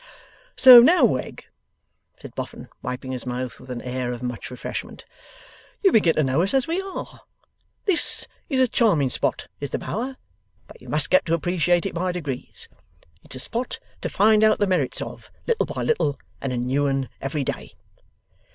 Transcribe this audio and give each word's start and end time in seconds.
'So 0.55 0.79
now, 0.79 1.05
Wegg,' 1.05 1.45
said 2.19 2.31
Mr 2.31 2.35
Boffin, 2.35 2.69
wiping 2.81 3.11
his 3.11 3.27
mouth 3.27 3.59
with 3.59 3.69
an 3.69 3.83
air 3.83 4.11
of 4.11 4.23
much 4.23 4.49
refreshment, 4.49 5.05
'you 5.83 5.91
begin 5.91 6.15
to 6.15 6.23
know 6.23 6.41
us 6.41 6.55
as 6.55 6.65
we 6.65 6.81
are. 6.81 7.21
This 7.85 8.25
is 8.49 8.59
a 8.59 8.67
charming 8.67 9.09
spot, 9.11 9.45
is 9.59 9.69
the 9.69 9.77
Bower, 9.77 10.17
but 10.65 10.81
you 10.81 10.89
must 10.89 11.11
get 11.11 11.23
to 11.27 11.35
apprechiate 11.37 11.85
it 11.85 11.93
by 11.93 12.11
degrees. 12.11 12.67
It's 13.23 13.35
a 13.35 13.39
spot 13.39 13.77
to 14.01 14.09
find 14.09 14.43
out 14.43 14.57
the 14.57 14.65
merits 14.65 15.03
of; 15.03 15.29
little 15.45 15.67
by 15.67 15.83
little, 15.83 16.17
and 16.41 16.51
a 16.51 16.57
new'un 16.57 17.07
every 17.21 17.43
day. 17.43 17.75